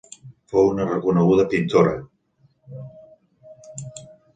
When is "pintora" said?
1.53-1.95